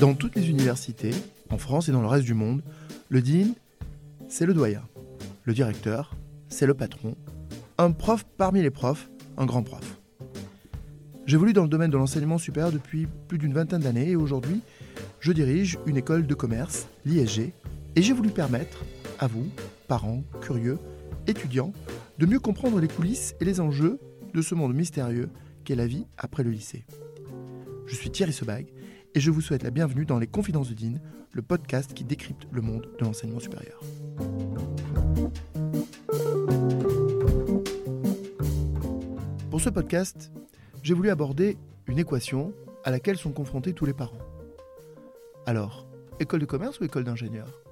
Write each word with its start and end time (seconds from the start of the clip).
Dans 0.00 0.12
toutes 0.12 0.36
les 0.36 0.50
universités, 0.50 1.12
en 1.48 1.56
France 1.56 1.88
et 1.88 1.92
dans 1.92 2.02
le 2.02 2.06
reste 2.06 2.26
du 2.26 2.34
monde, 2.34 2.60
le 3.08 3.22
dean, 3.22 3.54
c'est 4.28 4.44
le 4.44 4.52
doyen. 4.52 4.82
Le 5.44 5.54
directeur, 5.54 6.14
c'est 6.50 6.66
le 6.66 6.74
patron. 6.74 7.16
Un 7.78 7.92
prof 7.92 8.26
parmi 8.36 8.60
les 8.60 8.70
profs, 8.70 9.08
un 9.38 9.46
grand 9.46 9.62
prof. 9.62 9.98
J'évolue 11.24 11.54
dans 11.54 11.62
le 11.62 11.70
domaine 11.70 11.90
de 11.90 11.96
l'enseignement 11.96 12.36
supérieur 12.36 12.72
depuis 12.72 13.08
plus 13.26 13.38
d'une 13.38 13.54
vingtaine 13.54 13.80
d'années 13.80 14.10
et 14.10 14.16
aujourd'hui, 14.16 14.60
je 15.18 15.32
dirige 15.32 15.78
une 15.86 15.96
école 15.96 16.26
de 16.26 16.34
commerce, 16.34 16.88
l'ISG, 17.06 17.54
et 17.96 18.02
j'ai 18.02 18.12
voulu 18.12 18.28
permettre 18.28 18.84
à 19.18 19.26
vous, 19.28 19.48
parents, 19.88 20.24
curieux, 20.42 20.78
étudiants, 21.26 21.72
de 22.18 22.26
mieux 22.26 22.38
comprendre 22.38 22.80
les 22.80 22.88
coulisses 22.88 23.34
et 23.40 23.46
les 23.46 23.60
enjeux 23.60 23.98
de 24.34 24.42
ce 24.42 24.54
monde 24.54 24.74
mystérieux 24.74 25.30
qu'est 25.64 25.74
la 25.74 25.86
vie 25.86 26.04
après 26.18 26.42
le 26.42 26.50
lycée. 26.50 26.84
Je 27.86 27.94
suis 27.94 28.10
Thierry 28.10 28.34
Sebag 28.34 28.66
et 29.16 29.20
je 29.20 29.30
vous 29.30 29.40
souhaite 29.40 29.62
la 29.62 29.70
bienvenue 29.70 30.04
dans 30.04 30.18
Les 30.18 30.26
Confidences 30.26 30.68
de 30.68 30.74
Dean, 30.74 30.98
le 31.32 31.40
podcast 31.40 31.94
qui 31.94 32.04
décrypte 32.04 32.46
le 32.52 32.60
monde 32.60 32.86
de 32.98 33.04
l'enseignement 33.06 33.40
supérieur. 33.40 33.80
Pour 39.50 39.62
ce 39.62 39.70
podcast, 39.70 40.30
j'ai 40.82 40.92
voulu 40.92 41.08
aborder 41.08 41.56
une 41.86 41.98
équation 41.98 42.52
à 42.84 42.90
laquelle 42.90 43.16
sont 43.16 43.32
confrontés 43.32 43.72
tous 43.72 43.86
les 43.86 43.94
parents. 43.94 44.18
Alors, 45.46 45.88
école 46.20 46.40
de 46.40 46.44
commerce 46.44 46.78
ou 46.78 46.84
école 46.84 47.04
d'ingénieur? 47.04 47.62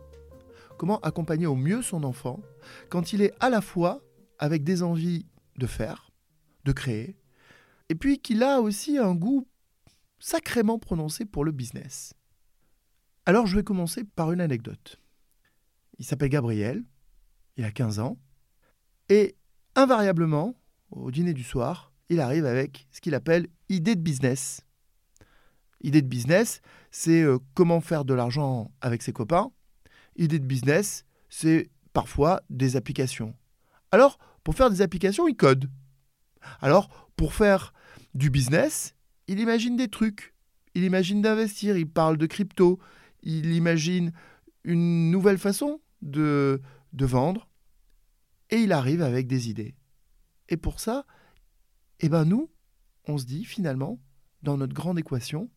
Comment 0.78 0.98
accompagner 1.00 1.46
au 1.46 1.56
mieux 1.56 1.82
son 1.82 2.04
enfant 2.04 2.40
quand 2.88 3.12
il 3.12 3.20
est 3.20 3.34
à 3.40 3.50
la 3.50 3.60
fois 3.60 4.00
avec 4.38 4.64
des 4.64 4.82
envies 4.82 5.26
de 5.58 5.66
faire, 5.66 6.10
de 6.64 6.72
créer, 6.72 7.18
et 7.90 7.94
puis 7.94 8.18
qu'il 8.18 8.42
a 8.42 8.62
aussi 8.62 8.96
un 8.96 9.14
goût 9.14 9.46
sacrément 10.24 10.78
prononcé 10.78 11.26
pour 11.26 11.44
le 11.44 11.52
business. 11.52 12.14
Alors 13.26 13.46
je 13.46 13.56
vais 13.56 13.62
commencer 13.62 14.04
par 14.04 14.32
une 14.32 14.40
anecdote. 14.40 14.98
Il 15.98 16.06
s'appelle 16.06 16.30
Gabriel, 16.30 16.82
il 17.58 17.64
a 17.64 17.70
15 17.70 17.98
ans, 17.98 18.16
et 19.10 19.36
invariablement, 19.74 20.54
au 20.90 21.10
dîner 21.10 21.34
du 21.34 21.44
soir, 21.44 21.92
il 22.08 22.20
arrive 22.20 22.46
avec 22.46 22.88
ce 22.90 23.02
qu'il 23.02 23.14
appelle 23.14 23.48
idée 23.68 23.96
de 23.96 24.00
business. 24.00 24.62
Idée 25.82 26.00
de 26.00 26.08
business, 26.08 26.62
c'est 26.90 27.22
euh, 27.22 27.38
comment 27.52 27.82
faire 27.82 28.06
de 28.06 28.14
l'argent 28.14 28.72
avec 28.80 29.02
ses 29.02 29.12
copains. 29.12 29.52
Idée 30.16 30.38
de 30.38 30.46
business, 30.46 31.04
c'est 31.28 31.68
parfois 31.92 32.40
des 32.48 32.76
applications. 32.76 33.34
Alors, 33.92 34.18
pour 34.42 34.54
faire 34.54 34.70
des 34.70 34.80
applications, 34.80 35.28
il 35.28 35.36
code. 35.36 35.70
Alors, 36.62 37.10
pour 37.14 37.34
faire 37.34 37.74
du 38.14 38.30
business, 38.30 38.94
il 39.28 39.40
imagine 39.40 39.76
des 39.76 39.88
trucs, 39.88 40.34
il 40.74 40.84
imagine 40.84 41.22
d'investir, 41.22 41.76
il 41.76 41.88
parle 41.88 42.16
de 42.16 42.26
crypto, 42.26 42.78
il 43.22 43.52
imagine 43.54 44.12
une 44.64 45.10
nouvelle 45.10 45.38
façon 45.38 45.80
de, 46.02 46.60
vendre, 46.92 47.48
et 48.50 48.56
il 48.56 48.72
arrive 48.72 49.02
avec 49.02 49.26
des 49.26 49.48
idées. 49.48 49.74
Et 50.48 50.56
pour 50.56 50.80
ça, 50.80 51.06
eh 52.00 52.08
ben 52.08 52.24
nous, 52.24 52.50
on 53.06 53.18
se 53.18 53.24
dit 53.24 53.44
finalement, 53.44 54.00
dans 54.42 54.56
notre 54.56 54.74
grande 54.74 54.98
équation, 54.98 55.50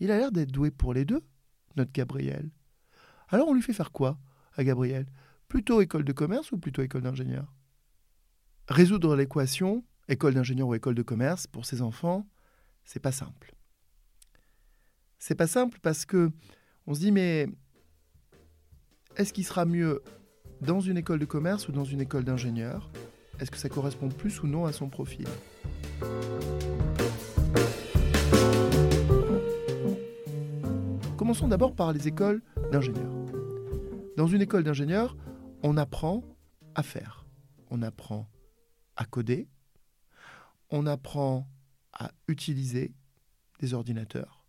il 0.00 0.10
a 0.10 0.18
l'air 0.18 0.32
d'être 0.32 0.50
doué 0.50 0.70
pour 0.70 0.92
les 0.92 1.04
deux, 1.04 1.24
notre 1.76 1.92
Gabriel. 1.92 2.50
Alors 3.28 3.48
on 3.48 3.54
lui 3.54 3.62
fait 3.62 3.72
faire 3.72 3.92
quoi 3.92 4.18
à 4.54 4.64
Gabriel? 4.64 5.06
Plutôt 5.48 5.80
école 5.80 6.04
de 6.04 6.12
commerce 6.12 6.52
ou 6.52 6.58
plutôt 6.58 6.82
école 6.82 7.02
d'ingénieur? 7.02 7.54
Résoudre 8.68 9.16
l'équation 9.16 9.84
école 10.08 10.34
d'ingénieur 10.34 10.68
ou 10.68 10.74
école 10.74 10.94
de 10.94 11.02
commerce 11.02 11.46
pour 11.46 11.66
ses 11.66 11.82
enfants, 11.82 12.26
c'est 12.88 13.00
pas 13.00 13.12
simple. 13.12 13.54
C'est 15.18 15.34
pas 15.34 15.46
simple 15.46 15.78
parce 15.82 16.06
que 16.06 16.30
on 16.86 16.94
se 16.94 17.00
dit 17.00 17.12
mais 17.12 17.46
est-ce 19.16 19.34
qu'il 19.34 19.44
sera 19.44 19.66
mieux 19.66 20.02
dans 20.62 20.80
une 20.80 20.96
école 20.96 21.18
de 21.18 21.26
commerce 21.26 21.68
ou 21.68 21.72
dans 21.72 21.84
une 21.84 22.00
école 22.00 22.24
d'ingénieur? 22.24 22.90
Est-ce 23.40 23.50
que 23.50 23.58
ça 23.58 23.68
correspond 23.68 24.08
plus 24.08 24.42
ou 24.42 24.46
non 24.46 24.64
à 24.64 24.72
son 24.72 24.88
profil? 24.88 25.28
Commençons 31.18 31.48
d'abord 31.48 31.76
par 31.76 31.92
les 31.92 32.08
écoles 32.08 32.40
d'ingénieurs. 32.72 33.12
Dans 34.16 34.28
une 34.28 34.40
école 34.40 34.64
d'ingénieur, 34.64 35.14
on 35.62 35.76
apprend 35.76 36.24
à 36.74 36.82
faire. 36.82 37.26
On 37.70 37.82
apprend 37.82 38.30
à 38.96 39.04
coder. 39.04 39.46
On 40.70 40.86
apprend 40.86 41.46
à 41.98 42.12
utiliser 42.28 42.92
des 43.60 43.74
ordinateurs. 43.74 44.44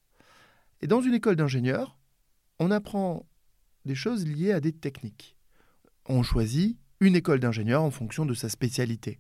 Et 0.82 0.88
dans 0.88 1.02
une 1.02 1.14
école 1.14 1.36
d'ingénieur, 1.36 1.98
on 2.60 2.72
apprend 2.72 3.26
des 3.86 3.96
choses 3.96 4.26
liées 4.26 4.54
à 4.54 4.62
des 4.62 4.72
techniques. 4.72 5.36
On 6.06 6.24
choisit 6.24 6.78
une 7.00 7.16
école 7.16 7.40
d'ingénieur 7.40 7.84
en 7.84 7.92
fonction 7.92 8.26
de 8.26 8.34
sa 8.34 8.50
spécialité. 8.50 9.20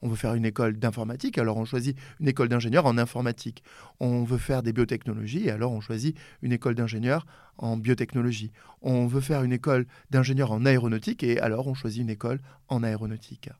On 0.00 0.08
veut 0.08 0.16
faire 0.16 0.34
une 0.34 0.44
école 0.44 0.78
d'informatique, 0.78 1.38
alors 1.38 1.56
on 1.56 1.64
choisit 1.64 1.98
une 2.20 2.28
école 2.28 2.48
d'ingénieur 2.48 2.86
en 2.86 2.98
informatique. 2.98 3.64
On 3.98 4.22
veut 4.22 4.38
faire 4.38 4.62
des 4.62 4.72
biotechnologies, 4.72 5.50
alors 5.50 5.72
on 5.72 5.80
choisit 5.80 6.16
une 6.42 6.52
école 6.52 6.76
d'ingénieur 6.76 7.26
en 7.56 7.76
biotechnologie. 7.76 8.52
On 8.80 9.06
veut 9.06 9.20
faire 9.20 9.42
une 9.42 9.52
école 9.52 9.86
d'ingénieur 10.10 10.52
en 10.52 10.64
aéronautique, 10.64 11.24
et 11.24 11.40
alors 11.40 11.66
on 11.66 11.74
choisit 11.74 12.02
une 12.02 12.10
école 12.10 12.40
en 12.68 12.84
aéronautique. 12.84 13.50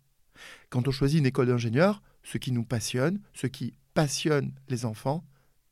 Quand 0.70 0.86
on 0.86 0.92
choisit 0.92 1.18
une 1.18 1.26
école 1.26 1.48
d'ingénieur, 1.48 2.02
ce 2.22 2.38
qui 2.38 2.52
nous 2.52 2.64
passionne, 2.64 3.20
ce 3.34 3.48
qui 3.48 3.74
passionne 3.98 4.54
les 4.68 4.84
enfants, 4.84 5.26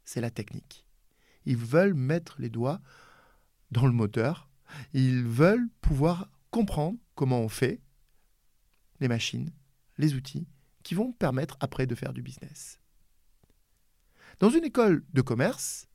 c'est 0.04 0.20
la 0.20 0.32
technique. 0.32 0.84
Ils 1.44 1.56
veulent 1.56 1.94
mettre 1.94 2.40
les 2.40 2.50
doigts 2.50 2.80
dans 3.70 3.86
le 3.86 3.92
moteur, 3.92 4.50
ils 4.92 5.22
veulent 5.22 5.68
pouvoir 5.80 6.28
comprendre 6.50 6.98
comment 7.14 7.40
on 7.40 7.48
fait 7.48 7.80
les 8.98 9.06
machines, 9.06 9.52
les 9.96 10.14
outils 10.14 10.48
qui 10.82 10.96
vont 10.96 11.12
permettre 11.12 11.56
après 11.60 11.86
de 11.86 11.94
faire 11.94 12.12
du 12.12 12.20
business. 12.20 12.80
Dans 14.40 14.50
une 14.50 14.64
école 14.64 15.04
de 15.12 15.22
commerce, 15.22 15.86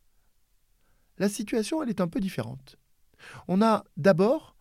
la 1.17 1.27
situation 1.27 1.83
est 1.83 1.99
un 1.99 2.07
peu 2.07 2.21
différente. 2.21 2.77
On 3.49 3.61
a 3.61 3.83
d'abord 3.97 4.55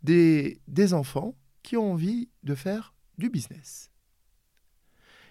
des 0.00 0.94
enfants 0.94 1.34
qui 1.62 1.76
ont 1.76 1.92
envie 1.92 2.30
de 2.42 2.54
faire 2.54 2.94
du 3.18 3.28
business. 3.28 3.90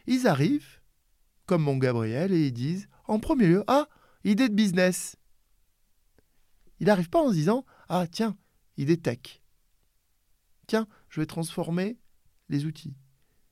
Ils 0.06 0.28
arrivent, 0.28 0.81
comme 1.52 1.64
mon 1.64 1.76
Gabriel, 1.76 2.32
et 2.32 2.48
ils 2.48 2.54
disent 2.54 2.88
en 3.10 3.20
premier 3.20 3.46
lieu 3.46 3.66
Ah, 3.68 3.90
idée 4.24 4.48
de 4.48 4.54
business. 4.54 5.18
Il 6.80 6.88
n'arrive 6.88 7.10
pas 7.10 7.22
en 7.22 7.28
se 7.28 7.34
disant 7.34 7.66
Ah, 7.90 8.08
tiens, 8.10 8.38
idée 8.78 8.96
tech. 8.96 9.42
Tiens, 10.68 10.88
je 11.10 11.20
vais 11.20 11.26
transformer 11.26 12.00
les 12.48 12.64
outils. 12.64 12.96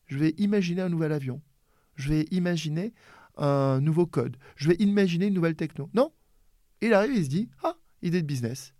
Je 0.05 0.17
vais 0.17 0.33
imaginer 0.37 0.81
un 0.81 0.87
nouvel 0.87 1.11
avion. 1.11 1.41
Je 1.95 2.07
vais 2.07 2.25
imaginer 2.31 2.93
un 3.35 3.81
nouveau 3.81 4.05
code. 4.05 4.37
Je 4.55 4.69
vais 4.69 4.75
imaginer 4.75 5.25
une 5.25 5.33
nouvelle 5.33 5.57
techno. 5.57 5.89
Non. 5.93 6.13
Il 6.79 6.93
arrive 6.93 7.11
et 7.11 7.17
il 7.17 7.25
se 7.25 7.29
dit 7.29 7.49
Ah, 7.63 7.75
idée 8.01 8.21
de 8.21 8.27
business. 8.27 8.73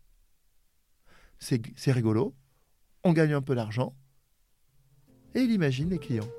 C'est 1.40 1.92
rigolo. 1.92 2.38
On 3.04 3.12
gagne 3.12 3.34
un 3.34 3.42
peu 3.42 3.54
d'argent. 3.54 3.98
Et 5.36 5.42
il 5.42 5.52
imagine 5.52 5.90
les 5.90 6.00
clients. 6.00 6.30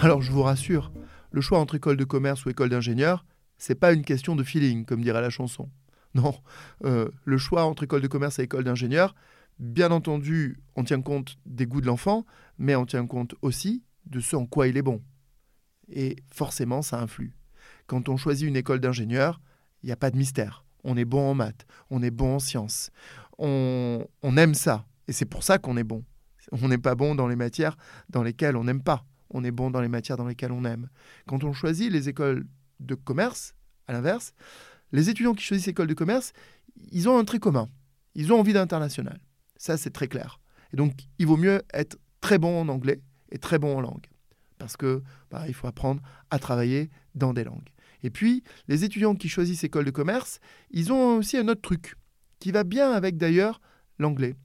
Alors 0.00 0.22
je 0.22 0.30
vous 0.30 0.44
rassure, 0.44 0.92
le 1.32 1.40
choix 1.40 1.58
entre 1.58 1.74
école 1.74 1.96
de 1.96 2.04
commerce 2.04 2.44
ou 2.44 2.50
école 2.50 2.68
d'ingénieur, 2.68 3.26
c'est 3.56 3.74
pas 3.74 3.92
une 3.92 4.04
question 4.04 4.36
de 4.36 4.44
feeling, 4.44 4.84
comme 4.84 5.02
dirait 5.02 5.20
la 5.20 5.30
chanson. 5.30 5.68
Non, 6.14 6.34
euh, 6.84 7.08
le 7.24 7.36
choix 7.36 7.64
entre 7.64 7.82
école 7.82 8.00
de 8.00 8.06
commerce 8.06 8.38
et 8.38 8.42
école 8.42 8.62
d'ingénieur, 8.62 9.16
bien 9.58 9.90
entendu, 9.90 10.60
on 10.76 10.84
tient 10.84 11.02
compte 11.02 11.36
des 11.46 11.66
goûts 11.66 11.80
de 11.80 11.86
l'enfant, 11.86 12.24
mais 12.58 12.76
on 12.76 12.86
tient 12.86 13.06
compte 13.06 13.34
aussi 13.42 13.82
de 14.06 14.20
ce 14.20 14.36
en 14.36 14.46
quoi 14.46 14.68
il 14.68 14.76
est 14.76 14.82
bon. 14.82 15.02
Et 15.88 16.14
forcément, 16.32 16.80
ça 16.80 17.00
influe. 17.00 17.34
Quand 17.88 18.08
on 18.08 18.16
choisit 18.16 18.46
une 18.46 18.56
école 18.56 18.78
d'ingénieur, 18.78 19.40
il 19.82 19.86
n'y 19.86 19.92
a 19.92 19.96
pas 19.96 20.12
de 20.12 20.16
mystère. 20.16 20.64
On 20.84 20.96
est 20.96 21.04
bon 21.04 21.28
en 21.28 21.34
maths, 21.34 21.66
on 21.90 22.04
est 22.04 22.12
bon 22.12 22.36
en 22.36 22.38
sciences, 22.38 22.92
on, 23.36 24.06
on 24.22 24.36
aime 24.36 24.54
ça, 24.54 24.86
et 25.08 25.12
c'est 25.12 25.26
pour 25.26 25.42
ça 25.42 25.58
qu'on 25.58 25.76
est 25.76 25.84
bon. 25.84 26.04
On 26.52 26.68
n'est 26.68 26.78
pas 26.78 26.94
bon 26.94 27.16
dans 27.16 27.26
les 27.26 27.36
matières 27.36 27.76
dans 28.10 28.22
lesquelles 28.22 28.56
on 28.56 28.64
n'aime 28.64 28.82
pas 28.82 29.04
on 29.30 29.44
est 29.44 29.50
bon 29.50 29.70
dans 29.70 29.80
les 29.80 29.88
matières 29.88 30.16
dans 30.16 30.26
lesquelles 30.26 30.52
on 30.52 30.64
aime. 30.64 30.88
Quand 31.26 31.44
on 31.44 31.52
choisit 31.52 31.90
les 31.90 32.08
écoles 32.08 32.46
de 32.80 32.94
commerce, 32.94 33.54
à 33.86 33.92
l'inverse, 33.92 34.32
les 34.92 35.10
étudiants 35.10 35.34
qui 35.34 35.44
choisissent 35.44 35.66
l'école 35.66 35.86
de 35.86 35.94
commerce, 35.94 36.32
ils 36.92 37.08
ont 37.08 37.18
un 37.18 37.24
trait 37.24 37.38
commun. 37.38 37.68
Ils 38.14 38.32
ont 38.32 38.40
envie 38.40 38.52
d'international. 38.52 39.20
Ça, 39.56 39.76
c'est 39.76 39.90
très 39.90 40.08
clair. 40.08 40.40
Et 40.72 40.76
donc, 40.76 40.92
il 41.18 41.26
vaut 41.26 41.36
mieux 41.36 41.62
être 41.72 41.98
très 42.20 42.38
bon 42.38 42.60
en 42.60 42.68
anglais 42.68 43.00
et 43.30 43.38
très 43.38 43.58
bon 43.58 43.76
en 43.76 43.80
langue. 43.80 44.06
Parce 44.58 44.76
que 44.76 45.02
bah, 45.30 45.44
il 45.46 45.54
faut 45.54 45.66
apprendre 45.66 46.02
à 46.30 46.38
travailler 46.38 46.90
dans 47.14 47.32
des 47.32 47.44
langues. 47.44 47.68
Et 48.02 48.10
puis, 48.10 48.44
les 48.68 48.84
étudiants 48.84 49.14
qui 49.14 49.28
choisissent 49.28 49.64
école 49.64 49.84
de 49.84 49.90
commerce, 49.90 50.40
ils 50.70 50.92
ont 50.92 51.16
aussi 51.16 51.36
un 51.36 51.48
autre 51.48 51.60
truc 51.60 51.94
qui 52.38 52.52
va 52.52 52.64
bien 52.64 52.92
avec 52.92 53.16
d'ailleurs 53.16 53.60
l'anglais. 53.98 54.36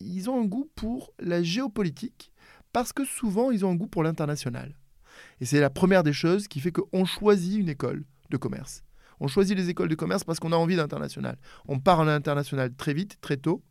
Ils 0.00 0.28
ont 0.30 0.40
un 0.40 0.46
goût 0.46 0.70
pour 0.74 1.12
la 1.18 1.42
géopolitique 1.42 2.32
parce 2.74 2.92
que 2.92 3.04
souvent 3.04 3.50
ils 3.52 3.64
ont 3.64 3.70
un 3.70 3.76
goût 3.76 3.86
pour 3.86 4.02
l'international. 4.02 4.76
Et 5.40 5.46
c'est 5.46 5.60
la 5.60 5.70
première 5.70 6.02
des 6.02 6.12
choses 6.12 6.48
qui 6.48 6.60
fait 6.60 6.72
qu'on 6.72 7.04
choisit 7.06 7.58
une 7.58 7.68
école 7.68 8.04
de 8.30 8.36
commerce. 8.36 8.82
On 9.20 9.28
choisit 9.28 9.56
les 9.56 9.70
écoles 9.70 9.88
de 9.88 9.94
commerce 9.94 10.24
parce 10.24 10.40
qu'on 10.40 10.50
a 10.50 10.56
envie 10.56 10.74
d'international. 10.74 11.38
On 11.68 11.78
part 11.78 12.00
à 12.00 12.04
l'international 12.04 12.74
très 12.74 12.92
vite, 12.92 13.20
très 13.20 13.36
tôt, 13.36 13.62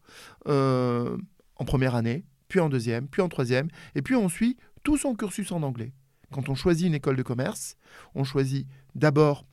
euh, 0.47 1.17
en 1.57 1.65
première 1.65 1.95
année, 1.95 2.25
puis 2.47 2.61
en 2.61 2.69
deuxième, 2.69 3.09
puis 3.09 3.21
en 3.21 3.27
troisième, 3.27 3.67
et 3.93 4.01
puis 4.01 4.15
on 4.15 4.29
suit 4.29 4.55
tout 4.83 4.97
son 4.97 5.15
cursus 5.15 5.51
en 5.51 5.63
anglais. 5.63 5.93
Quand 6.31 6.47
on 6.47 6.55
choisit 6.55 6.87
une 6.87 6.95
école 6.95 7.17
de 7.17 7.23
commerce, 7.23 7.75
on 8.15 8.23
choisit 8.23 8.67
d'abord 8.95 9.45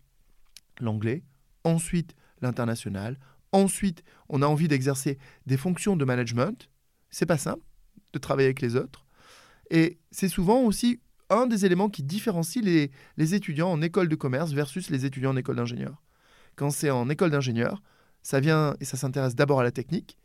l'anglais, 0.79 1.25
ensuite 1.65 2.15
l'international, 2.41 3.19
ensuite 3.51 4.05
on 4.29 4.43
a 4.43 4.47
envie 4.47 4.69
d'exercer 4.69 5.19
des 5.47 5.57
fonctions 5.57 5.97
de 5.97 6.05
management. 6.05 6.69
C'est 7.11 7.27
pas 7.27 7.37
simple 7.37 7.65
de 8.13 8.19
travailler 8.21 8.47
avec 8.47 8.61
les 8.61 8.77
autres. 8.77 9.05
Et 9.71 9.99
c'est 10.11 10.29
souvent 10.29 10.63
aussi 10.63 11.01
un 11.29 11.47
des 11.47 11.65
éléments 11.65 11.89
qui 11.89 12.03
différencie 12.03 12.65
les, 12.65 12.91
les, 13.17 13.35
étudiants 13.35 13.71
en 13.71 13.83
école 13.83 14.09
de 14.09 14.17
commerce 14.17 14.53
versus 14.53 14.91
les 14.91 15.07
étudiants 15.07 15.31
en 15.31 15.37
école 15.37 15.57
d'ingénieur. 15.57 16.03
Quand 16.57 16.71
c'est 16.71 16.91
en 16.91 17.09
école 17.09 17.31
d'ingénieur, 17.31 17.83
ça 18.23 18.41
vient 18.41 18.75
et 18.81 18.85
ça 18.85 18.97
s'intéresse 18.97 19.37
d'abord 19.37 19.61
à 19.61 19.65
la 19.65 19.71
technique. 19.71 20.19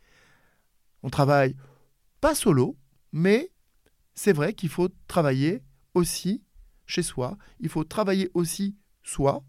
On 1.02 1.10
travaille 1.10 1.56
pas 2.20 2.34
solo, 2.34 2.76
mais 3.12 3.52
c'est 4.14 4.32
vrai 4.32 4.52
qu'il 4.52 4.68
faut 4.68 4.88
travailler 5.06 5.62
aussi 5.94 6.42
chez 6.86 7.02
soi, 7.02 7.36
il 7.60 7.68
faut 7.68 7.84
travailler 7.84 8.30
aussi 8.34 8.76
soi. 9.02 9.44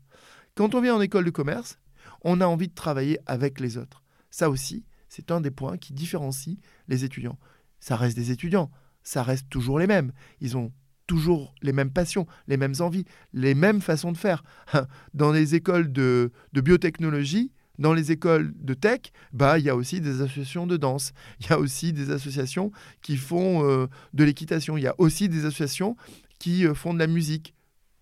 Quand 0.55 0.75
on 0.75 0.81
vient 0.81 0.95
en 0.95 1.01
école 1.01 1.25
de 1.25 1.29
commerce, 1.29 1.79
on 2.21 2.41
a 2.41 2.47
envie 2.47 2.67
de 2.67 2.73
travailler 2.73 3.19
avec 3.25 3.59
les 3.59 3.77
autres. 3.77 4.03
Ça 4.29 4.49
aussi, 4.49 4.85
c'est 5.07 5.31
un 5.31 5.41
des 5.41 5.51
points 5.51 5.77
qui 5.77 5.93
différencie 5.93 6.57
les 6.87 7.03
étudiants. 7.03 7.39
Ça 7.79 7.95
reste 7.95 8.17
des 8.17 8.31
étudiants, 8.31 8.71
ça 9.07 9.23
reste 9.23 9.49
toujours 9.49 9.79
les 9.79 9.87
mêmes. 9.87 10.11
Ils 10.41 10.57
ont 10.57 10.73
toujours 11.07 11.55
les 11.61 11.71
mêmes 11.71 11.91
passions, 11.91 12.27
les 12.47 12.57
mêmes 12.57 12.73
envies, 12.79 13.05
les 13.31 13.55
mêmes 13.55 13.79
façons 13.79 14.11
de 14.11 14.17
faire. 14.17 14.43
Dans 15.13 15.31
les 15.31 15.55
écoles 15.55 15.93
de, 15.93 16.31
biotechnologie, 16.53 17.53
dans 17.79 17.93
les 17.93 18.11
écoles 18.11 18.53
de 18.55 18.73
tech, 18.73 19.11
bah 19.31 19.59
il 19.59 19.65
y 19.65 19.69
a 19.69 19.75
aussi 19.75 20.01
des 20.01 20.21
associations 20.21 20.65
de 20.65 20.77
danse, 20.77 21.13
il 21.39 21.45
y 21.45 21.53
a 21.53 21.59
aussi 21.59 21.93
des 21.93 22.09
associations 22.09 22.71
qui 23.03 23.17
font 23.17 23.63
euh, 23.69 23.85
de 24.13 24.23
l'équitation, 24.23 24.77
il 24.77 24.83
y 24.83 24.87
a 24.87 24.95
aussi 24.97 25.29
des 25.29 25.45
associations 25.45 25.95
qui 26.39 26.65
euh, 26.65 26.73
font 26.73 26.91
de 26.95 26.99
la 26.99 27.05
musique, 27.05 27.53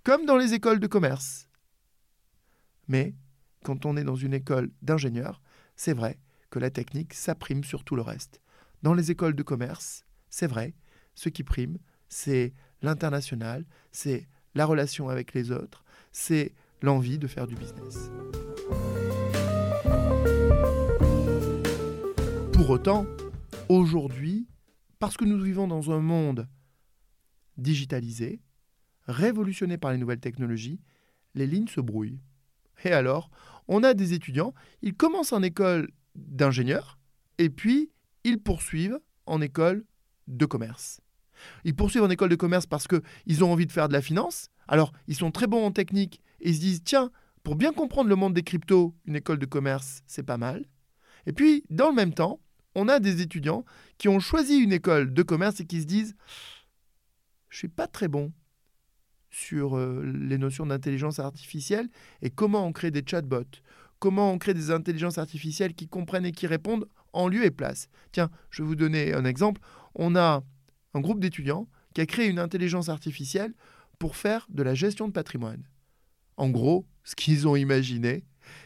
comme 0.04 0.26
dans 0.26 0.38
les 0.38 0.54
écoles 0.54 0.80
de 0.80 0.88
commerce. 0.88 1.50
Mais 2.88 3.16
quand 3.66 3.86
on 3.86 3.98
est 3.98 4.06
dans 4.06 4.16
une 4.16 4.34
école 4.34 4.72
d'ingénieur, 4.82 5.42
c'est 5.76 5.94
vrai 5.94 6.20
que 6.50 6.60
la 6.60 6.70
technique, 6.70 7.14
ça 7.14 7.36
prime 7.36 7.66
sur 7.66 7.84
tout 7.84 7.98
le 7.98 8.02
reste. 8.02 8.40
Dans 8.82 8.94
les 8.94 9.12
écoles 9.12 9.36
de 9.36 9.44
commerce, 9.44 10.06
c'est 10.30 10.48
vrai, 10.48 10.74
ce 11.16 11.30
qui 11.30 11.44
prime, 11.44 11.78
c'est 12.10 12.54
l'international, 12.82 13.66
c'est 13.92 14.28
la 14.54 14.66
relation 14.66 15.10
avec 15.10 15.34
les 15.34 15.52
autres, 15.52 15.84
c'est 16.12 16.54
l'envie 16.82 17.18
de 17.18 17.28
faire 17.28 17.48
du 17.48 17.56
business. 17.56 18.12
Pour 22.54 22.70
autant, 22.70 23.06
aujourd'hui, 23.70 24.48
parce 25.00 25.18
que 25.18 25.26
nous 25.26 25.42
vivons 25.42 25.68
dans 25.68 25.92
un 25.92 26.00
monde 26.00 26.48
digitalisé, 27.58 28.42
révolutionné 29.08 29.78
par 29.78 29.92
les 29.92 29.98
nouvelles 29.98 30.20
technologies, 30.20 30.80
les 31.34 31.48
lignes 31.48 31.68
se 31.68 31.82
brouillent. 31.82 32.22
Et 32.84 32.92
alors, 32.92 33.30
on 33.68 33.84
a 33.84 33.94
des 33.94 34.14
étudiants, 34.14 34.54
ils 34.82 34.96
commencent 34.96 35.34
en 35.34 35.44
école 35.44 35.92
d'ingénieur, 36.16 36.98
et 37.38 37.50
puis 37.50 37.92
ils 38.24 38.40
poursuivent 38.40 39.00
en 39.26 39.42
école 39.42 39.86
de 40.28 40.46
commerce. 40.46 41.02
Ils 41.64 41.76
poursuivent 41.76 42.04
en 42.04 42.10
école 42.10 42.30
de 42.30 42.36
commerce 42.36 42.66
parce 42.66 42.88
qu'ils 42.88 43.44
ont 43.44 43.52
envie 43.52 43.66
de 43.66 43.72
faire 43.72 43.88
de 43.88 43.94
la 43.94 44.02
finance. 44.02 44.50
Alors, 44.68 44.92
ils 45.08 45.16
sont 45.16 45.32
très 45.32 45.48
bons 45.48 45.66
en 45.66 45.72
technique 45.72 46.22
et 46.42 46.50
ils 46.50 46.56
se 46.56 46.60
disent, 46.60 46.84
tiens, 46.84 47.12
pour 47.44 47.56
bien 47.56 47.74
comprendre 47.74 48.10
le 48.10 48.16
monde 48.16 48.34
des 48.34 48.44
cryptos, 48.44 48.96
une 49.06 49.16
école 49.16 49.38
de 49.38 49.46
commerce, 49.46 50.02
c'est 50.08 50.24
pas 50.24 50.38
mal. 50.38 50.66
Et 51.28 51.34
puis, 51.34 51.64
dans 51.70 51.90
le 51.90 51.96
même 51.96 52.14
temps, 52.14 52.40
on 52.76 52.88
a 52.88 53.00
des 53.00 53.22
étudiants 53.22 53.66
qui 53.98 54.10
ont 54.10 54.20
choisi 54.20 54.58
une 54.58 54.74
école 54.74 55.14
de 55.14 55.24
commerce 55.24 55.60
et 55.60 55.66
qui 55.66 55.82
se 55.82 55.86
disent, 55.86 56.16
je 57.50 57.58
suis 57.58 57.68
pas 57.70 57.88
très 57.88 58.08
bon 58.08 58.34
sur 59.30 59.78
euh, 59.78 60.04
les 60.06 60.38
notions 60.38 60.66
d'intelligence 60.66 61.20
artificielle 61.20 61.90
et 62.22 62.30
comment 62.30 62.66
on 62.66 62.72
crée 62.72 62.92
des 62.92 63.04
chatbots, 63.06 63.60
comment 64.00 64.32
on 64.32 64.38
crée 64.38 64.54
des 64.54 64.72
intelligences 64.72 65.18
artificielles 65.18 65.74
qui 65.74 65.88
comprennent 65.88 66.26
et 66.26 66.32
qui 66.32 66.48
répondent 66.48 66.88
en 67.14 67.28
lieu 67.28 67.46
et 67.46 67.52
place. 67.52 67.88
Tiens, 68.12 68.30
je 68.50 68.62
vais 68.62 68.68
vous 68.68 68.76
donner 68.76 69.14
un 69.14 69.26
exemple. 69.26 69.62
On 69.94 70.16
a 70.16 70.44
un 70.96 71.02
groupe 71.02 71.20
d'étudiants 71.20 71.68
qui 71.94 72.02
a 72.02 72.06
créé 72.06 72.28
une 72.28 72.40
intelligence 72.40 72.90
artificielle 72.90 73.54
pour 74.00 74.16
faire 74.16 74.48
de 74.50 74.64
la 74.64 74.74
gestion 74.74 75.08
de 75.08 75.14
patrimoine. 75.14 75.64
En 76.38 76.50
gros, 76.50 76.88
ce 77.04 77.16
qu'ils 77.16 77.48
ont 77.48 77.56
imaginé, 77.56 78.24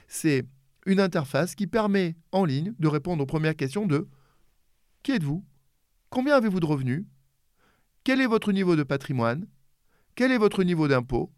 c'est 0.08 0.46
une 0.86 1.00
interface 1.00 1.56
qui 1.56 1.68
permet 1.68 2.16
en 2.32 2.46
ligne 2.46 2.74
de 2.80 2.88
répondre 2.88 3.24
aux 3.24 3.28
premières 3.28 3.56
questions 3.56 3.88
de 3.88 4.08
Qui 5.02 5.12
êtes-vous? 5.14 5.44
Combien 6.10 6.36
avez-vous 6.36 6.60
de 6.60 6.66
revenus? 6.66 7.06
Quel 8.04 8.22
est 8.22 8.28
votre 8.28 8.52
niveau 8.52 8.76
de 8.76 8.84
patrimoine? 8.84 9.48
Quel 10.16 10.32
est 10.32 10.38
votre 10.38 10.64
niveau 10.64 10.88
d'impôt? 10.88 11.32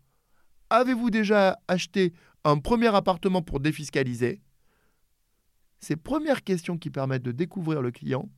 Avez-vous 0.69 1.09
déjà 1.09 1.57
acheté 1.67 2.13
un 2.43 2.59
premier 2.59 2.93
appartement 2.93 3.41
pour 3.41 3.61
défiscaliser 3.61 4.41
Ces 5.79 5.95
premières 5.95 6.43
questions 6.43 6.77
qui 6.77 6.89
permettent 6.89 7.23
de 7.23 7.31
découvrir 7.31 7.81
le 7.81 7.91
client, 7.91 8.29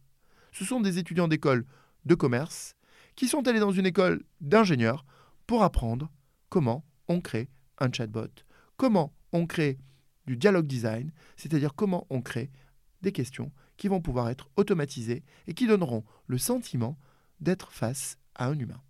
ce 0.51 0.65
sont 0.65 0.81
des 0.81 0.99
étudiants 0.99 1.27
d'école 1.27 1.65
de 2.05 2.15
commerce 2.15 2.75
qui 3.15 3.27
sont 3.27 3.47
allés 3.47 3.59
dans 3.59 3.71
une 3.71 3.85
école 3.85 4.23
d'ingénieurs 4.41 5.05
pour 5.47 5.63
apprendre 5.63 6.11
comment 6.49 6.85
on 7.07 7.21
crée 7.21 7.49
un 7.79 7.91
chatbot, 7.91 8.29
comment 8.77 9.13
on 9.31 9.45
crée 9.45 9.77
du 10.25 10.37
dialogue 10.37 10.67
design, 10.67 11.11
c'est-à-dire 11.35 11.75
comment 11.75 12.07
on 12.09 12.21
crée 12.21 12.51
des 13.01 13.11
questions 13.11 13.51
qui 13.77 13.87
vont 13.87 14.01
pouvoir 14.01 14.29
être 14.29 14.49
automatisées 14.55 15.23
et 15.47 15.53
qui 15.53 15.67
donneront 15.67 16.03
le 16.27 16.37
sentiment 16.37 16.97
d'être 17.39 17.71
face 17.71 18.17
à 18.35 18.47
un 18.47 18.57
humain. 18.57 18.81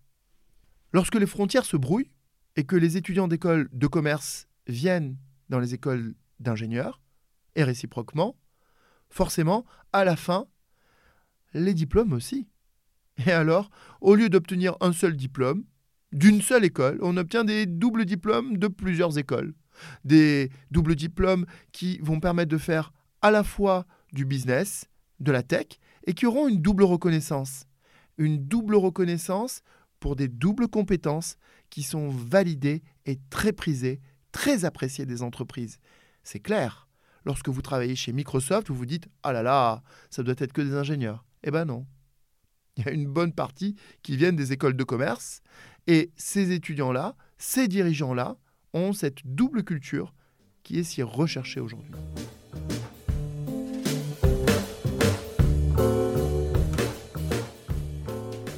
Lorsque 0.92 1.16
les 1.16 1.26
frontières 1.26 1.66
se 1.66 1.78
brouillent 1.78 2.12
et 2.56 2.66
que 2.66 2.76
les 2.76 2.98
étudiants 2.98 3.28
d'école 3.28 3.68
de 3.72 3.88
commerce 3.88 4.48
viennent 4.68 5.18
dans 5.50 5.60
les 5.60 5.74
écoles 5.74 6.14
d'ingénieurs, 6.40 7.02
et 7.56 7.64
réciproquement, 7.64 8.36
forcément, 9.10 9.66
à 9.92 10.04
la 10.06 10.16
fin, 10.16 10.48
les 11.54 11.74
diplômes 11.74 12.14
aussi 12.14 12.48
et 13.26 13.32
alors, 13.32 13.70
au 14.02 14.16
lieu 14.16 14.30
d'obtenir 14.30 14.76
un 14.82 14.94
seul 14.94 15.16
diplôme, 15.16 15.64
d'une 16.12 16.42
seule 16.42 16.66
école, 16.66 17.00
on 17.02 17.18
obtient 17.18 17.44
des 17.44 17.66
doubles 17.66 18.06
diplômes 18.06 18.58
de 18.58 18.68
plusieurs 18.68 19.18
écoles. 19.18 19.54
Des 20.06 20.52
doubles 20.70 20.96
diplômes 20.96 21.46
qui 21.72 21.98
vont 22.00 22.20
permettre 22.20 22.52
de 22.52 22.58
faire 22.58 22.94
à 23.22 23.32
la 23.32 23.44
fois 23.44 23.86
du 24.12 24.26
business, 24.26 24.86
de 25.20 25.32
la 25.32 25.42
tech, 25.42 25.80
et 26.06 26.14
qui 26.14 26.26
auront 26.26 26.48
une 26.48 26.62
double 26.62 26.84
reconnaissance. 26.84 27.66
Une 28.18 28.46
double 28.46 28.76
reconnaissance 28.76 29.62
pour 30.00 30.16
des 30.16 30.28
doubles 30.28 30.68
compétences 30.68 31.38
qui 31.70 31.82
sont 31.82 32.10
validées 32.10 32.84
et 33.06 33.18
très 33.30 33.54
prisées, 33.54 34.00
très 34.32 34.66
appréciées 34.66 35.06
des 35.06 35.24
entreprises. 35.24 35.80
C'est 36.24 36.40
clair. 36.40 36.88
Lorsque 37.26 37.50
vous 37.50 37.62
travaillez 37.62 37.96
chez 37.96 38.12
Microsoft, 38.12 38.68
vous 38.68 38.76
vous 38.76 38.86
dites 38.86 39.08
Ah 39.24 39.32
là 39.32 39.42
là, 39.42 39.82
ça 40.10 40.22
doit 40.22 40.36
être 40.38 40.54
que 40.54 40.62
des 40.62 40.76
ingénieurs. 40.76 41.26
Eh 41.44 41.52
ben 41.52 41.66
non. 41.66 41.86
Il 42.78 42.86
y 42.86 42.90
a 42.90 42.92
une 42.92 43.08
bonne 43.08 43.34
partie 43.34 43.76
qui 44.02 44.18
viennent 44.18 44.36
des 44.36 44.52
écoles 44.52 44.76
de 44.76 44.84
commerce. 44.84 45.42
Et 45.86 46.12
ces 46.16 46.52
étudiants-là, 46.52 47.16
ces 47.38 47.68
dirigeants-là, 47.68 48.38
ont 48.74 48.94
cette 48.94 49.20
double 49.26 49.64
culture 49.64 50.14
qui 50.64 50.80
est 50.80 50.84
si 50.84 51.04
recherchée 51.04 51.60
aujourd'hui. 51.60 51.92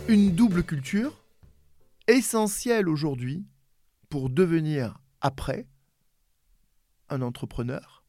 Une 0.07 0.33
double 0.33 0.63
culture 0.63 1.25
essentielle 2.07 2.87
aujourd'hui 2.87 3.45
pour 4.09 4.29
devenir 4.29 4.99
après 5.19 5.67
un 7.09 7.21
entrepreneur, 7.21 8.05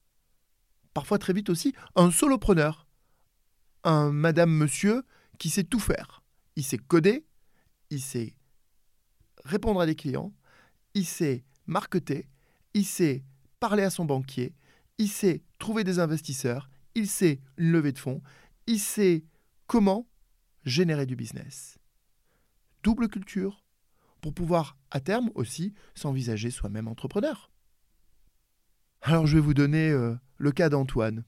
parfois 0.92 1.18
très 1.18 1.32
vite 1.32 1.48
aussi 1.48 1.75
un 1.96 2.10
solopreneur, 2.10 2.86
un 3.82 4.12
madame-monsieur 4.12 5.04
qui 5.38 5.50
sait 5.50 5.64
tout 5.64 5.81
faire. 5.81 6.23
Il 6.57 6.64
sait 6.64 6.78
coder, 6.78 7.25
il 7.90 8.00
sait 8.00 8.35
répondre 9.45 9.81
à 9.81 9.87
des 9.87 9.95
clients, 9.95 10.33
il 10.95 11.07
sait 11.07 11.45
marketer, 11.66 12.28
il 12.75 12.85
sait 12.85 13.25
parler 13.61 13.83
à 13.83 13.90
son 13.90 14.05
banquier, 14.05 14.55
il 14.99 15.09
sait 15.09 15.43
trouver 15.59 15.85
des 15.85 15.99
investisseurs, 15.99 16.71
il 16.95 17.09
sait 17.09 17.40
une 17.59 17.73
levée 17.73 17.93
de 17.93 17.99
fonds, 17.99 18.23
il 18.66 18.81
sait 18.81 19.25
comment 19.66 20.09
générer 20.64 21.07
du 21.07 21.16
business. 21.16 21.78
Double 22.83 23.09
culture 23.09 23.64
pour 24.21 24.33
pouvoir 24.33 24.76
à 24.90 25.00
terme 25.00 25.31
aussi 25.35 25.75
s'envisager 25.95 26.50
soi-même 26.50 26.88
entrepreneur. 26.88 27.50
Alors 29.02 29.26
je 29.26 29.37
vais 29.37 29.43
vous 29.43 29.55
donner 29.55 29.90
euh, 29.90 30.14
le 30.38 30.52
cas 30.52 30.69
d'Antoine. 30.69 31.25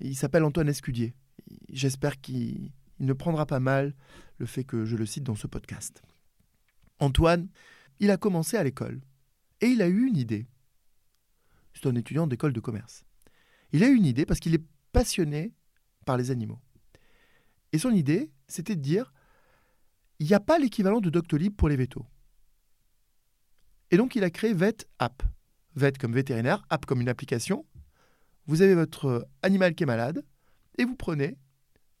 Il 0.00 0.16
s'appelle 0.16 0.44
Antoine 0.44 0.68
Escudier 0.68 1.14
j'espère 1.70 2.20
qu'il 2.20 2.72
ne 3.00 3.12
prendra 3.12 3.46
pas 3.46 3.60
mal 3.60 3.94
le 4.38 4.46
fait 4.46 4.64
que 4.64 4.84
je 4.84 4.96
le 4.96 5.06
cite 5.06 5.24
dans 5.24 5.34
ce 5.34 5.46
podcast. 5.46 6.02
Antoine, 6.98 7.48
il 8.00 8.10
a 8.10 8.16
commencé 8.16 8.56
à 8.56 8.64
l'école 8.64 9.00
et 9.60 9.66
il 9.66 9.82
a 9.82 9.88
eu 9.88 10.06
une 10.06 10.16
idée. 10.16 10.46
C'est 11.72 11.86
un 11.86 11.94
étudiant 11.94 12.26
d'école 12.26 12.52
de 12.52 12.60
commerce. 12.60 13.04
Il 13.72 13.82
a 13.82 13.88
eu 13.88 13.94
une 13.94 14.06
idée 14.06 14.26
parce 14.26 14.40
qu'il 14.40 14.54
est 14.54 14.64
passionné 14.92 15.52
par 16.04 16.16
les 16.16 16.30
animaux. 16.30 16.60
Et 17.72 17.78
son 17.78 17.90
idée, 17.90 18.30
c'était 18.46 18.76
de 18.76 18.80
dire 18.80 19.12
il 20.20 20.26
n'y 20.26 20.34
a 20.34 20.40
pas 20.40 20.58
l'équivalent 20.58 21.00
de 21.00 21.10
Doctolib 21.10 21.54
pour 21.56 21.68
les 21.68 21.76
vétos. 21.76 22.06
Et 23.90 23.96
donc, 23.96 24.14
il 24.16 24.24
a 24.24 24.30
créé 24.30 24.54
Vet 24.54 24.86
App. 24.98 25.22
Vet 25.74 25.92
comme 25.98 26.12
vétérinaire, 26.12 26.64
App 26.70 26.86
comme 26.86 27.00
une 27.00 27.08
application. 27.08 27.66
Vous 28.46 28.62
avez 28.62 28.74
votre 28.74 29.28
animal 29.42 29.74
qui 29.74 29.82
est 29.82 29.86
malade 29.86 30.24
et 30.78 30.84
vous 30.84 30.96
prenez 30.96 31.38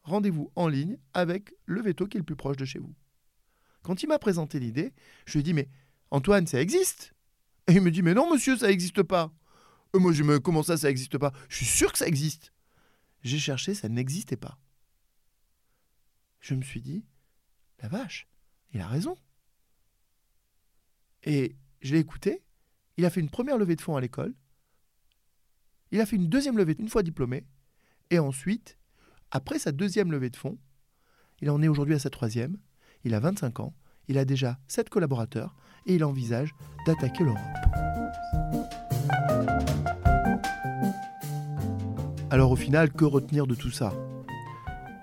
rendez-vous 0.04 0.52
en 0.54 0.68
ligne 0.68 0.98
avec 1.14 1.54
le 1.66 1.80
veto 1.82 2.06
qui 2.06 2.16
est 2.16 2.20
le 2.20 2.24
plus 2.24 2.36
proche 2.36 2.56
de 2.56 2.64
chez 2.64 2.78
vous. 2.78 2.94
Quand 3.82 4.02
il 4.02 4.08
m'a 4.08 4.18
présenté 4.18 4.60
l'idée, 4.60 4.92
je 5.26 5.32
lui 5.32 5.40
ai 5.40 5.42
dit 5.42 5.54
Mais 5.54 5.68
Antoine, 6.10 6.46
ça 6.46 6.60
existe? 6.60 7.14
Et 7.66 7.72
il 7.72 7.80
me 7.80 7.90
dit 7.90 8.02
Mais 8.02 8.14
non, 8.14 8.32
monsieur, 8.32 8.56
ça 8.56 8.68
n'existe 8.68 9.02
pas. 9.02 9.32
Et 9.94 9.98
moi, 9.98 10.12
je 10.12 10.22
me 10.22 10.38
Comment 10.38 10.62
ça, 10.62 10.76
ça 10.76 10.88
n'existe 10.88 11.18
pas? 11.18 11.32
Je 11.48 11.56
suis 11.56 11.66
sûr 11.66 11.92
que 11.92 11.98
ça 11.98 12.06
existe. 12.06 12.52
J'ai 13.22 13.38
cherché, 13.38 13.74
ça 13.74 13.88
n'existait 13.88 14.36
pas. 14.36 14.58
Je 16.40 16.54
me 16.54 16.62
suis 16.62 16.80
dit 16.80 17.04
La 17.82 17.88
vache, 17.88 18.28
il 18.72 18.80
a 18.80 18.86
raison. 18.86 19.16
Et 21.22 21.56
je 21.80 21.92
l'ai 21.94 22.00
écouté. 22.00 22.42
Il 22.96 23.04
a 23.04 23.10
fait 23.10 23.20
une 23.20 23.30
première 23.30 23.58
levée 23.58 23.76
de 23.76 23.80
fonds 23.80 23.96
à 23.96 24.00
l'école. 24.00 24.34
Il 25.90 26.00
a 26.00 26.06
fait 26.06 26.16
une 26.16 26.28
deuxième 26.28 26.58
levée 26.58 26.76
une 26.78 26.88
fois 26.88 27.02
diplômé. 27.02 27.44
Et 28.10 28.18
ensuite, 28.18 28.78
après 29.30 29.58
sa 29.58 29.72
deuxième 29.72 30.12
levée 30.12 30.30
de 30.30 30.36
fonds, 30.36 30.58
il 31.40 31.50
en 31.50 31.62
est 31.62 31.68
aujourd'hui 31.68 31.94
à 31.94 31.98
sa 31.98 32.10
troisième. 32.10 32.56
Il 33.04 33.14
a 33.14 33.20
25 33.20 33.60
ans. 33.60 33.74
Il 34.08 34.18
a 34.18 34.24
déjà 34.24 34.58
7 34.68 34.88
collaborateurs 34.88 35.54
et 35.86 35.94
il 35.94 36.04
envisage 36.04 36.54
d'attaquer 36.86 37.24
l'Europe. 37.24 37.40
Alors 42.30 42.50
au 42.50 42.56
final, 42.56 42.92
que 42.92 43.04
retenir 43.04 43.46
de 43.46 43.54
tout 43.54 43.70
ça? 43.70 43.92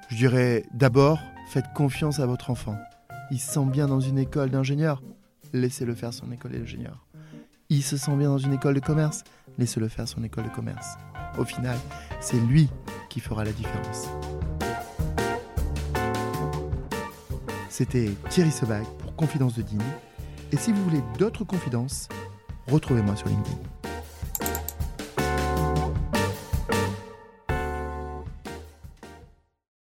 Je 0.09 0.15
dirais 0.17 0.65
d'abord, 0.73 1.19
faites 1.49 1.71
confiance 1.73 2.19
à 2.19 2.25
votre 2.25 2.49
enfant. 2.49 2.77
Il 3.31 3.39
se 3.39 3.53
sent 3.53 3.65
bien 3.65 3.87
dans 3.87 4.01
une 4.01 4.17
école 4.17 4.49
d'ingénieur, 4.49 5.01
laissez-le 5.53 5.95
faire 5.95 6.13
son 6.13 6.31
école 6.31 6.51
d'ingénieur. 6.51 7.07
Il 7.73 7.83
se 7.83 7.95
sent 7.95 8.17
bien 8.17 8.27
dans 8.27 8.37
une 8.37 8.51
école 8.51 8.73
de 8.73 8.81
commerce, 8.81 9.23
laissez-le 9.57 9.87
faire 9.87 10.05
son 10.05 10.25
école 10.25 10.43
de 10.43 10.49
commerce. 10.49 10.97
Au 11.37 11.45
final, 11.45 11.77
c'est 12.19 12.35
lui 12.35 12.69
qui 13.09 13.21
fera 13.21 13.45
la 13.45 13.53
différence. 13.53 14.09
C'était 17.69 18.11
Thierry 18.29 18.51
Sebag 18.51 18.83
pour 18.99 19.15
Confidence 19.15 19.55
de 19.55 19.61
Digne. 19.61 19.79
Et 20.51 20.57
si 20.57 20.73
vous 20.73 20.83
voulez 20.83 21.01
d'autres 21.17 21.45
confidences, 21.45 22.09
retrouvez-moi 22.67 23.15
sur 23.15 23.29
LinkedIn. 23.29 23.80